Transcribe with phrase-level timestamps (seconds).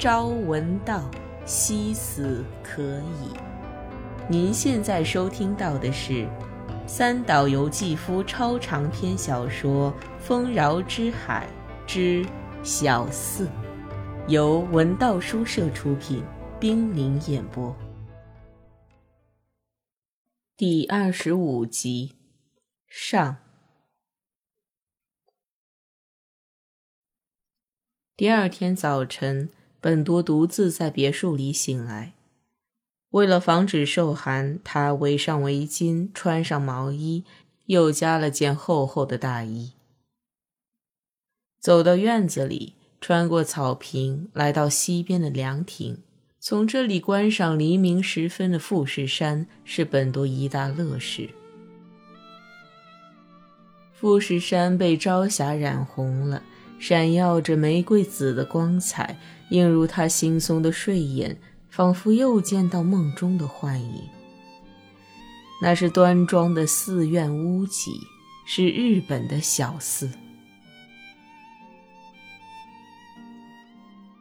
[0.00, 1.10] 朝闻道，
[1.44, 3.36] 夕死可矣。
[4.30, 6.26] 您现在收听到的是
[6.86, 11.46] 三岛由纪夫超长篇小说《丰饶之海
[11.86, 12.24] 之
[12.62, 13.46] 小四》，
[14.26, 16.24] 由文道书社出品，
[16.58, 17.76] 冰凌演播。
[20.56, 22.16] 第二十五集
[22.86, 23.36] 上。
[28.16, 29.50] 第二天早晨。
[29.80, 32.12] 本多独自在别墅里醒来，
[33.10, 37.24] 为了防止受寒，他围上围巾，穿上毛衣，
[37.66, 39.72] 又加了件厚厚的大衣。
[41.58, 46.02] 走到院子里，穿过草坪，来到西边的凉亭，
[46.38, 51.30] 从这里观赏黎明时分的富士山，是本多一大乐事。
[53.94, 56.42] 富士山被朝霞染红了。
[56.78, 59.20] 闪耀着玫瑰紫的光彩，
[59.50, 64.02] 映入他惺忪的睡眼，仿佛又见到梦中的幻影。
[65.62, 67.92] 那是端庄的寺院屋脊，
[68.46, 70.10] 是日本的小寺。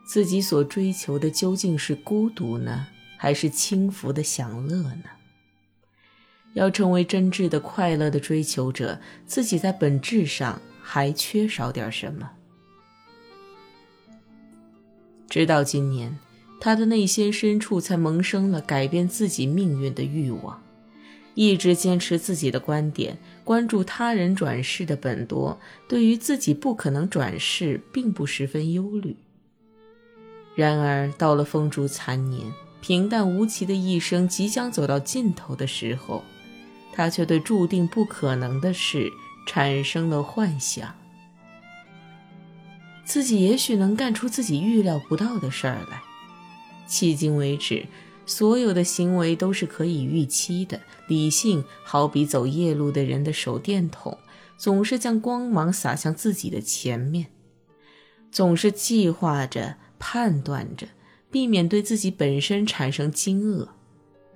[0.06, 5.04] 自己所追求的究竟是孤独呢，还是轻浮的享乐呢？
[6.54, 12.32] 要成为真挚的快乐的追求者，自己在本质上还缺少点什么？
[15.30, 16.18] 直到今年，
[16.60, 20.62] 他的内心深处才萌生了改变自己命运的欲望。
[21.36, 29.16] 一直坚持自己的观点、关注他人转世的本多，对于自己不可能转世，并不十分忧虑。
[30.56, 36.24] 然而，到了风烛残年、平淡无奇的一生即将走到尽头的时候，
[36.92, 39.10] 他却对注定不可能的事
[39.48, 40.94] 产生了幻想。
[43.10, 46.04] 自己也许能干出自己预料不到的事儿来。
[46.88, 47.88] 迄今为止，
[48.28, 50.80] 所有的行为都是可以预期的。
[51.08, 54.16] 理性好比走夜路的人的手电筒，
[54.60, 57.26] 总是将光芒洒向自己的前面，
[58.32, 60.86] 总是计划着、判断着，
[61.32, 63.70] 避免对自己本身产生惊愕。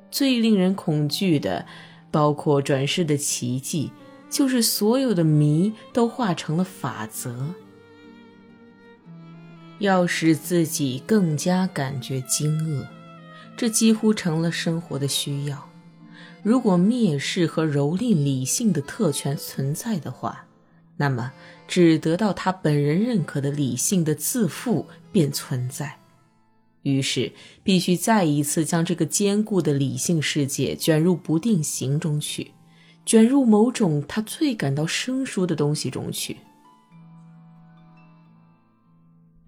[0.10, 1.68] 最令人恐惧的，
[2.10, 3.92] 包括转世的奇迹，
[4.32, 7.54] 就是所有的谜都化成了法则。
[9.84, 12.88] 要使自己更加感觉惊愕，
[13.58, 15.70] 这几乎成了生活的需要。
[16.42, 20.46] 如果蔑视和蹂躏理性的特权存在的话，
[20.96, 21.34] 那么
[21.68, 26.00] 只得到他本人认可的理性的自负便存在。
[26.84, 32.52] 于是，必须再一次将这个坚固的理性世界卷入不定形中去，
[33.06, 36.38] 卷入某种他最感到生疏的东西中去。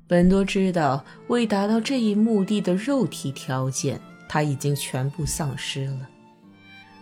[0.08, 4.00] 本多知道，为达到这一目的的肉体条件，
[4.30, 6.10] 他已经全部丧失了。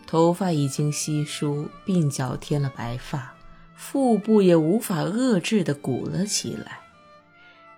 [0.07, 3.35] 头发已经稀疏，鬓角添了白发，
[3.75, 6.79] 腹部也无法遏制地鼓了起来。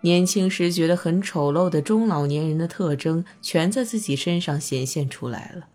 [0.01, 5.67] 年轻时觉得很丑陋的中老年人的特征，全在自己身上显现出来了。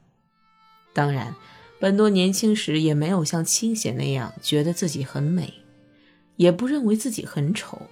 [0.93, 1.34] 当然，
[1.81, 5.55] 本多年轻时也没有像清显那样觉得自己很美，
[6.37, 7.82] 也不认为自己很丑。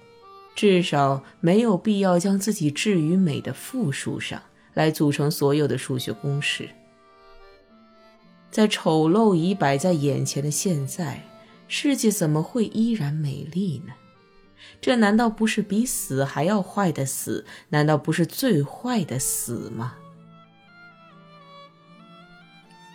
[0.55, 4.41] 至少没有必要将自己置于美的负数上
[4.73, 6.69] 来组成所有的数学公式。
[8.51, 11.23] 在丑陋已摆在眼前的现在，
[11.67, 13.93] 世界怎么会依然美丽呢？
[14.81, 17.45] 这难道不是比死还要坏的死？
[17.69, 19.95] 难道不是最坏的死吗？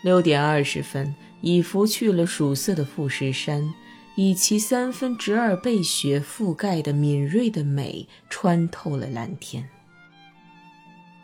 [0.02, 3.72] 六点二十分，已拂去了曙色的富士山。
[4.16, 9.68] 以其三分之二被雪覆盖的敏锐的美穿透了蓝天，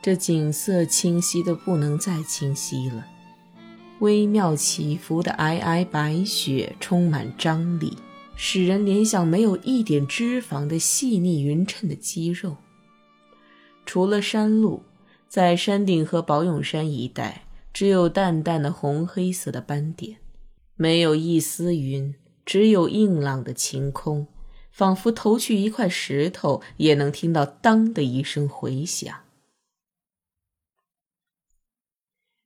[0.03, 3.07] 这景色清晰的不能再清晰了。
[4.01, 7.97] 微妙起伏的皑皑白雪充满张力，
[8.35, 12.57] 使人联想没有一点脂肪的细腻匀称的肌肉。
[13.87, 14.83] 除了山路，
[15.29, 20.17] 在山顶和宝永山一带，只有淡淡的红黑色的斑点，
[20.77, 22.15] 没有一丝云。
[22.45, 24.27] 只有硬朗的晴空，
[24.73, 29.25] 仿佛投去一块石头，也能听到“当”的一声回响。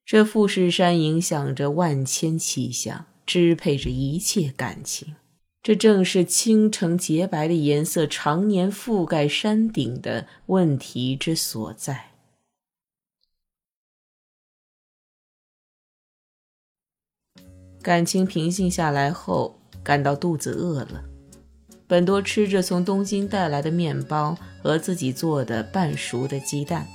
[0.04, 5.16] 这富士山影响着万千气象，支配着一切感情。
[5.62, 12.10] 这正是倾城洁白的颜色常年覆盖山顶的问题之所在。
[17.80, 19.63] 感情平静下来后。
[19.84, 21.04] 感到肚子饿了，
[21.86, 26.86] 本多吃着从东京带来的面包和自己做的半熟的鸡蛋，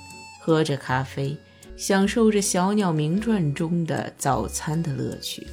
[0.42, 1.36] 喝着咖啡，
[1.76, 5.46] 享受着《小鸟鸣传》中的早餐的乐趣。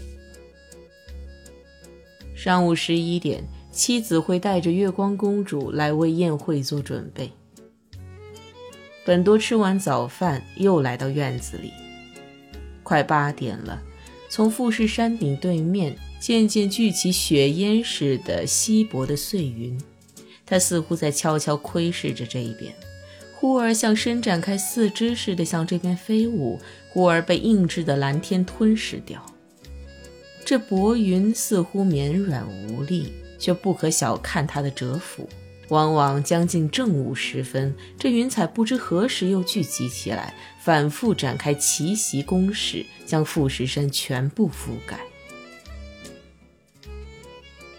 [2.36, 7.32] 上午十一点，妻子会带着月光公主来为宴会做准备。
[9.06, 11.72] 本多吃完早饭，又来到院子里。
[12.84, 13.82] 快八点了，
[14.28, 19.80] 从富士山顶对面渐渐聚起雪烟似的稀薄的碎云，
[20.46, 22.74] 它似乎在悄悄窥视着这一边，
[23.36, 26.60] 忽而像伸展开四肢似的向这边飞舞，
[26.90, 29.24] 忽而被硬质的蓝天吞噬掉。
[30.44, 35.28] 这薄云似乎绵软无力，却不可小看它的蛰伏。
[35.70, 40.34] 往往将近正午时分，这云彩不知何时又聚集起来，
[40.64, 44.98] 反复展开奇袭攻势，将富士山全部覆盖。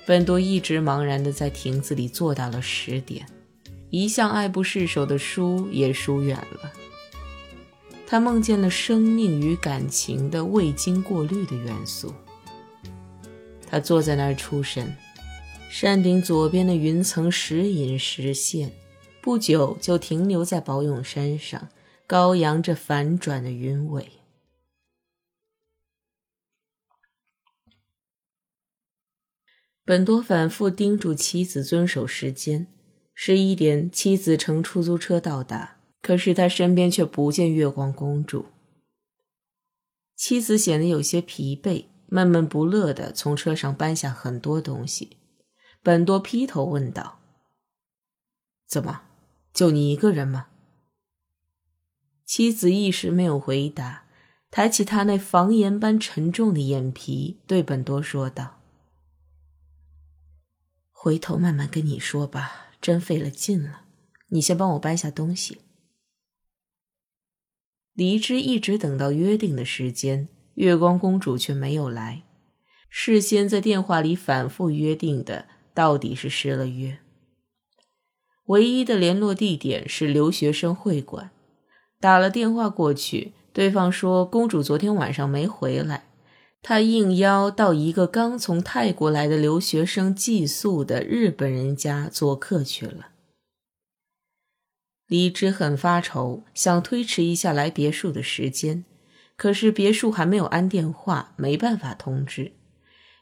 [0.09, 3.27] 本多一直茫然地在亭子里坐到了十点，
[3.91, 6.73] 一向爱不释手的书也疏远了。
[8.07, 12.15] 他梦见了生命与感情的未经过滤的元素。
[13.69, 14.97] 他坐在那儿出神，
[15.69, 18.73] 山顶左边的云层时隐时现，
[19.21, 21.69] 不久就停留在宝永山上，
[22.07, 24.09] 高扬着反转的云尾。
[29.89, 32.67] 本多反复叮嘱妻子遵守时间。
[33.15, 38.45] 十一点，妻子乘出租车到达，可是他身边却不见月光公主。
[40.15, 41.87] 妻子显得有些疲惫。
[42.11, 45.17] 闷闷不乐地从车上搬下很多东西，
[45.83, 47.21] 本多劈头问道
[48.69, 49.01] ：“怎么，
[49.55, 50.49] 就你一个人吗？”
[52.27, 54.05] 妻子一时没有回答，
[54.51, 58.58] 抬起他那房檐般沉重的眼皮，对本多说道
[61.01, 63.83] ：“回头慢慢跟你说吧，真费了劲了。
[64.31, 65.61] 你先帮我搬下东西。”
[67.95, 70.29] 离之一直等到约定的时间。
[70.55, 72.25] 月光公主却没有来，
[72.91, 76.99] 事先在电话里反复约定的，到底是失了约。
[78.47, 81.31] 唯一的联络地点是留学生会馆，
[82.01, 86.08] 打了电话过去，对方说公主昨天晚上没回来，
[86.63, 93.09] 他应邀到一个刚从泰国来的留学生寄宿的日本人家做客去了。
[95.07, 98.85] 李枝很发愁，想推迟一下来别墅的时间。
[99.37, 102.51] 可是别墅还没有安电话，没办法通知，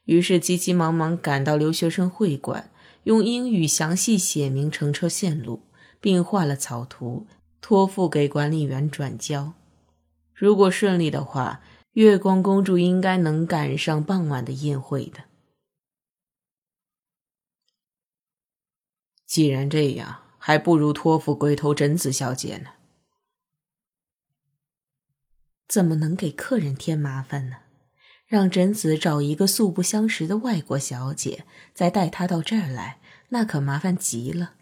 [0.07, 2.71] 于是急急忙忙赶到留学生会馆，
[3.05, 5.65] 用英语详细写明乘车线路，
[6.01, 7.27] 并画了草图，
[7.61, 9.53] 托付给管理员转交。
[10.35, 11.61] 如果顺利的话，
[11.97, 15.25] 月光公主应该能赶上傍晚的宴会的。
[19.25, 22.73] 既然这样，还不如托付鬼头贞子小姐呢。
[25.67, 27.57] 怎么能给客人添麻烦呢？
[28.27, 32.99] 让贞子找一个素不相识的外国小姐，再带她到这儿来，
[33.31, 34.57] 那可麻烦极了。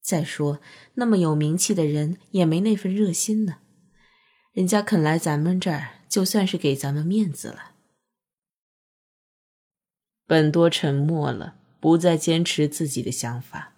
[0.00, 0.60] 再说，
[0.94, 3.56] 那么有名气的人也没那份热心呢。
[4.52, 7.72] 人家肯来咱们这儿，就算是给咱们面子了。
[10.26, 13.74] 本多沉默了，不再坚持自己的想法，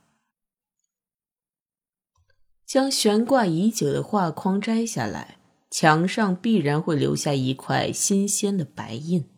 [2.65, 5.37] 将悬挂已久的画框摘下来。
[5.71, 9.29] 墙上必然会留下一块新鲜的白印，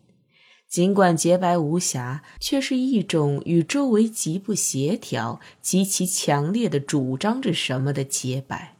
[0.69, 8.77] 尽管洁白无瑕，却是一种与周围极不协调、极其强烈的主张着什么的洁白。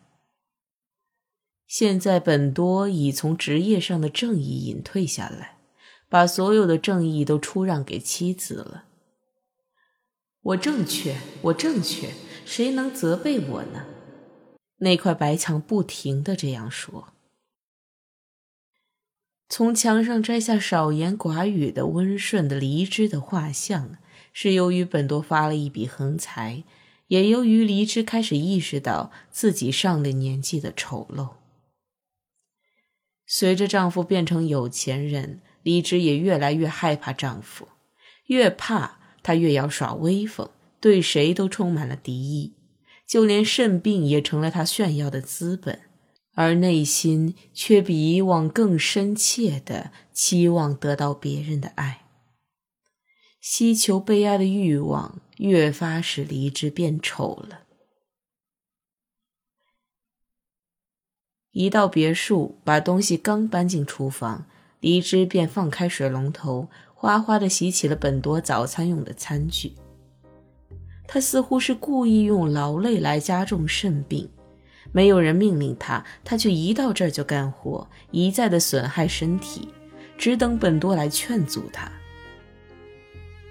[1.72, 5.56] 现在本多已从职业上的正义隐退下来，
[6.10, 8.84] 把所有的正义都出让给妻子了。
[10.42, 12.10] 我正确，我正确，
[12.44, 13.86] 谁能责备我呢？
[14.80, 17.13] 那块白墙不停的这样说。
[19.48, 23.96] 从墙上摘下少言寡语的温顺的离枝的画像，
[24.34, 26.66] 是由于本多发了一笔横财，
[27.08, 31.36] 也由于离枝开始意识到自己上了年纪的丑陋。
[33.34, 37.70] 随着丈夫变成有钱人，离枝也越来越害怕丈夫，
[38.26, 40.50] 越怕他越要耍威风，
[40.82, 42.56] 对谁都充满了敌意，
[43.08, 45.80] 就连肾病也成了他炫耀的资本。
[46.34, 52.02] 而内心却比以往更深切的期望得到别人的爱，
[53.40, 57.61] 希求被爱的欲望越发使离枝变丑了。
[61.51, 64.46] 一到别墅，把东西刚搬进厨房，
[64.79, 69.74] 黎枝便放开水龙头，哗哗的洗起了本多早餐用的餐具。
[71.08, 74.29] 他似乎是故意用劳累来加重肾病。
[74.93, 79.67] 没有人命令他，他却一到这儿就干活，一再的损害身体，
[80.17, 81.91] 只等本多来劝阻他。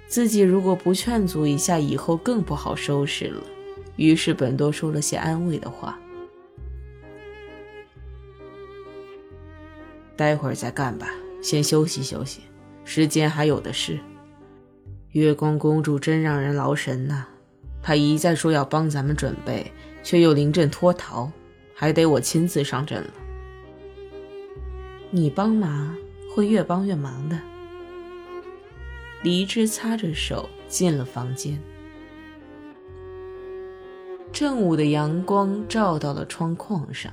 [0.07, 3.43] 自己如果不劝阻一下，以后更不好收拾了。
[3.97, 5.99] 于是本多说了些安慰的话
[10.21, 11.09] ：“待会儿再干吧，
[11.41, 12.43] 先休息休息，
[12.85, 13.99] 时间还有的是。
[15.13, 17.25] 月光公主真让人劳神呐，
[17.83, 19.73] 她一再说要帮咱们准备。”
[20.05, 21.31] 却又临阵脱逃，
[21.75, 23.11] 还得我亲自上阵了。
[25.11, 25.97] 你帮忙
[26.35, 27.39] 会越帮越忙的。
[29.23, 31.59] 黎之擦着手进了房间。
[34.33, 37.13] 正午的阳光照到了窗框上，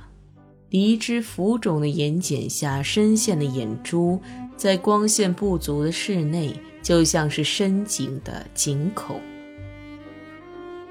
[0.70, 4.20] 黎之浮肿的眼睑下深陷的眼珠，
[4.54, 9.18] 在光线不足的室内，就像是深井的井口。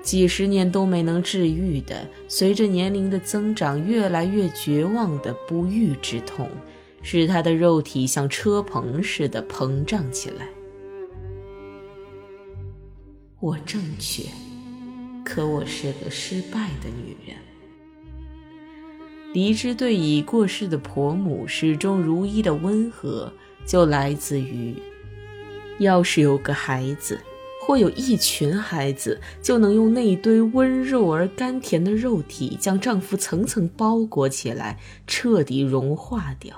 [0.02, 6.50] 几十年都没能治愈的，随着年龄的增长，越来越绝望的不愈之痛，
[7.04, 10.48] 使他的肉体像车棚似的膨胀起来。
[13.40, 14.24] 我正确，
[15.24, 17.38] 可我是个失败的女人。
[19.34, 23.32] 黎之对已过世的婆母始终如一的温和，
[23.66, 24.76] 就来自于，
[25.80, 27.20] 要是有个孩子。
[27.60, 36.56] 或有一群孩子，就能用那堆温柔而甘甜的肉体，将丈夫层层包裹起来，彻底融化掉。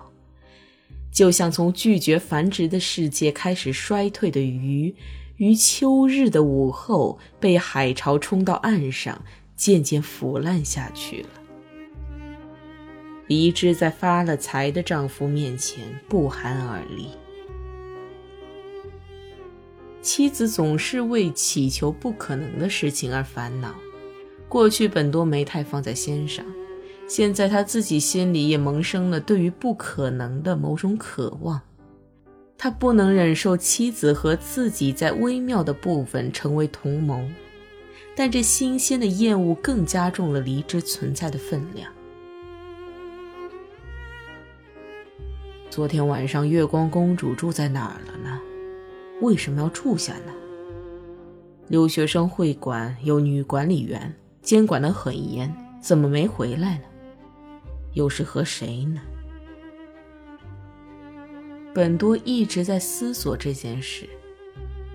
[1.11, 4.93] 就像从拒绝繁殖的世界开始衰退的鱼，
[5.37, 9.19] 于秋日的午后被海潮冲到岸上，
[9.55, 11.29] 渐渐腐烂下去了。
[13.29, 17.09] 黎之在发了财的丈夫面前不寒而栗。
[20.01, 23.75] 妻子总是为祈求不可能的事情而烦恼。
[24.47, 26.43] 过去本多没太放在心上，
[27.07, 31.61] 现在他自己心里也萌生了对于不可能的某种渴望。
[32.57, 37.23] 他不能忍受妻子和自己在微妙的部分成为同谋，
[38.15, 41.93] 但这新鲜的厌恶更加重了黎之存在的分量。
[45.69, 48.41] 昨天晚上月光公主住在哪儿了呢？
[49.21, 50.33] 为什么要住下呢？
[51.67, 54.11] 留学生会馆有女管理员，
[54.41, 56.83] 监管得很严，怎么没回来呢？
[57.93, 58.99] 又是和谁呢？
[61.71, 64.09] 本多一直在思索这件事，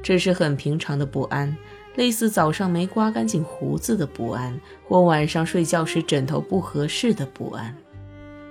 [0.02, 1.57] 这是很平常的不安，
[1.95, 7.73] 类似早上没刮干净胡子的不安，或晚上睡觉时枕头不合适的不安，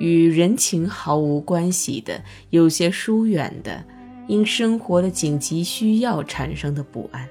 [0.03, 3.81] 与人情毫无关系的，有些疏远的。
[4.27, 7.27] 因生活的紧急需要产生的不安，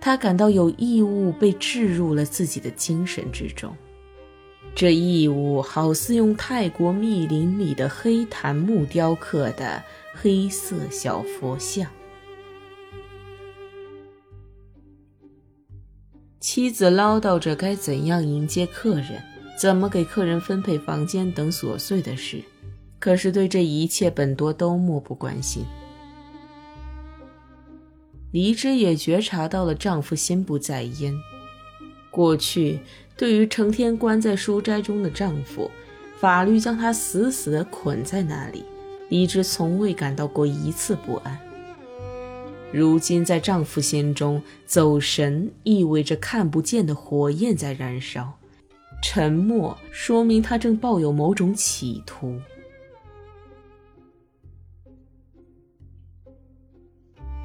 [0.00, 3.72] 他感到有异物被置入了自己的精神之中。
[4.74, 9.80] 这异物好似用泰国密林里的黑檀木雕刻的
[10.12, 11.88] 黑色小佛像。
[16.40, 19.22] 妻子唠叨着该怎样迎接客人，
[19.58, 22.42] 怎么给客人分配房间等琐碎的事。
[22.98, 25.64] 可是对这一切，本多都漠不关心。
[28.30, 31.14] 黎之也觉察到了丈夫心不在焉。
[32.10, 32.78] 过去，
[33.16, 35.70] 对于成天关在书斋中的丈夫，
[36.18, 38.64] 法律将他死死地捆在那里，
[39.08, 41.38] 黎之从未感到过一次不安。
[42.72, 48.38] 如今，在丈夫心中，走神意味着看不见的火焰在燃烧，
[49.02, 52.40] 沉默说明他正抱有某种企图。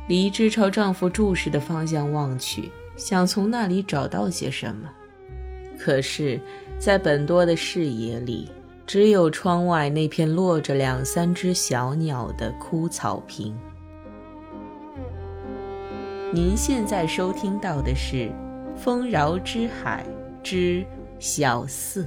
[0.08, 4.90] 黎之朝丈夫注视的方向望去，想从那里找到些什么。
[5.78, 6.40] 可是，
[6.80, 8.50] 在本多的视野里，
[8.86, 13.54] 只有窗外那片落着两三只小鸟的枯草坪。
[16.34, 18.32] 您现在收听到的是
[18.78, 20.06] 《丰饶之海
[20.42, 20.86] 之
[21.20, 22.04] 小四》，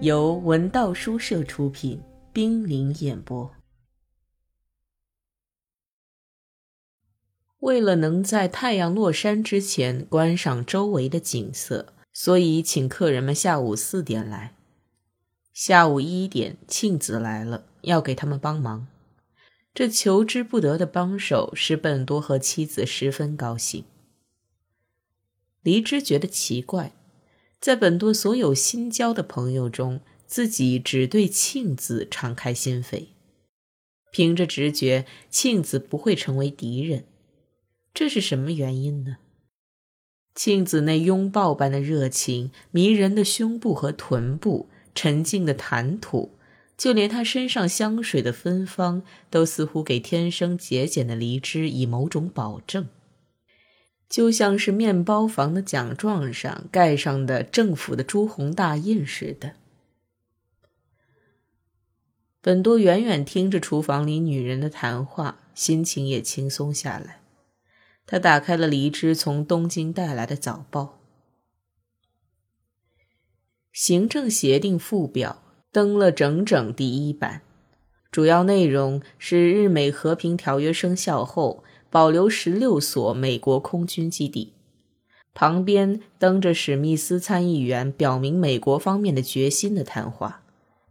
[0.00, 3.48] 由文道书社出品，冰凌演播。
[7.60, 14.56] 为了能在太阳落山之前观赏周围的景色，所以请客人们下午四点来。
[15.52, 18.88] 下午一点，庆子来了，要给他们帮忙。
[19.72, 23.84] 这求之不得的帮手使本多和妻子十分高兴。
[25.62, 26.92] 黎之觉得奇怪，
[27.64, 33.06] 在本多所有新交的朋友中，自己只对庆子敞开心扉。
[34.12, 37.06] 凭着直觉，庆子不会成为敌人。
[37.94, 39.16] 这是什么原因呢？
[40.34, 46.32] 庆子那拥抱般的热情、迷人的胸部和臀部、沉静的谈吐，
[46.76, 52.86] 就连她身上香水的芬芳，都似乎给天生节俭的黎枝以某种保证，
[54.14, 59.54] 就像是面包房的奖状上盖上的政府的朱红大印似的。
[62.40, 67.22] 本多远远听着厨房里女人的谈话，心情也轻松下来。
[68.06, 71.00] 他打开了黎枝从东京带来的早报，
[73.72, 75.42] 行政协定附表
[75.72, 77.42] 登了整整第一版，
[78.12, 84.52] 主要内容是日美和平条约生效后保留十六所美国空军基地，
[85.32, 90.42] 旁边登着史密斯参议员表明美国方面的决心的谈话，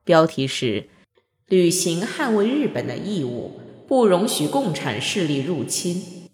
[0.05, 0.87] 标题是
[1.49, 6.29] “履行捍卫日本的义务，不容许共产势力入侵”。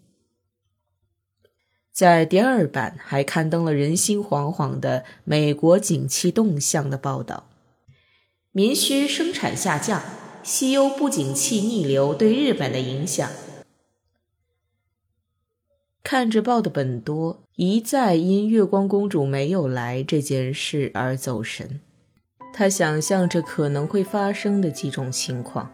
[1.90, 7.48] 在第二版还刊登了人心惶惶的美国景气动向的报道，
[8.52, 10.00] 民需生产下降，
[10.44, 13.28] 西欧不景气逆流对日本的影响。
[16.02, 21.80] 看着报的本多一再因月光公主没有来这件事而走神，
[22.54, 25.70] 他想象着可能会发生的几种情况，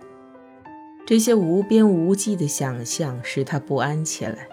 [1.07, 4.49] 这些无边无际的想象使他不安起来。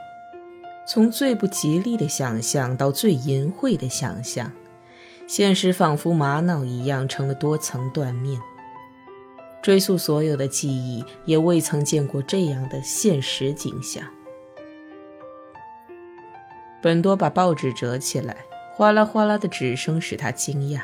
[0.87, 4.51] 从最不吉利的想象到最淫秽的想象，
[5.27, 8.39] 现实仿佛玛瑙一样成了多层断面。
[9.61, 14.05] 追溯所有的记忆，也未曾见过这样的现实景象。
[16.83, 18.35] 本多把报纸折起来，
[18.73, 20.81] 哗啦哗啦的纸声使他惊讶。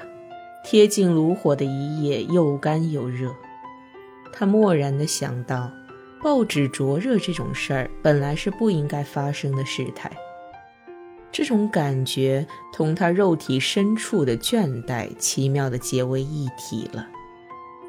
[0.63, 3.35] 贴近炉火的一页又干又热，
[4.31, 5.69] 他蓦然的想到。
[6.23, 10.11] 报纸灼热这种事儿本来是不应该发生的事态，
[11.31, 17.07] 这种感觉同他肉体深处的倦怠奇妙的结为一体了。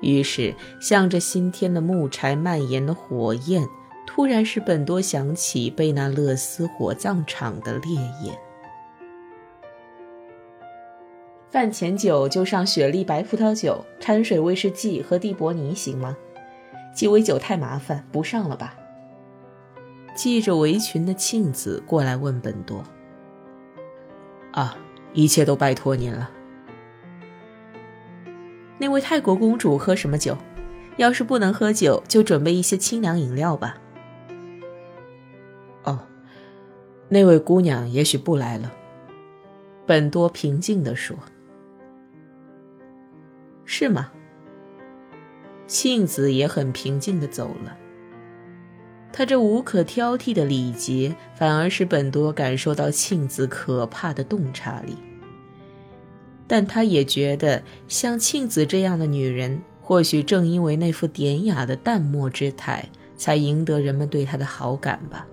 [0.00, 3.68] 于是，向着新添的木柴蔓延的火焰，
[4.12, 7.94] 突然使本多想起贝纳勒斯火葬场的烈
[8.24, 8.36] 焰。
[11.48, 16.16] 饭前酒就上雪莉白葡萄酒、掺水威士忌和蒂博尼，行吗？
[16.92, 18.74] 鸡尾酒太麻烦，不上了吧？
[20.16, 22.82] 系着围裙的庆子过来问本多
[24.50, 24.76] ：“啊，
[25.12, 26.28] 一切都拜托您了。
[28.76, 30.36] 那位泰国公主喝什么酒？
[30.96, 33.76] 要是不能喝酒，就准备一些清凉饮料吧。”
[37.10, 38.72] 那位姑娘也许不来了。
[39.84, 41.16] 本多平静地说
[43.66, 44.12] ：“是吗？”
[45.66, 47.76] 庆子也很平静地走了。
[49.12, 54.96] 他这无可挑剔的礼节，反而使本多感受到庆子可怕的洞察力。
[56.46, 65.26] 但他也觉得，像庆子这样的女人，或许正因为那副典雅的淡漠之态，才赢得人们对她的好感吧。